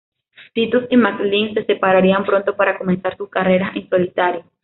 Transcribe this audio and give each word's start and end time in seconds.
Titus 0.55 0.85
y 0.89 0.97
McLean 0.97 1.53
se 1.53 1.63
separarían 1.63 2.25
pronto 2.25 2.55
para 2.55 2.75
comenzar 2.79 3.15
sus 3.17 3.29
carreras 3.29 3.75
en 3.75 3.87
solitario. 3.87 4.43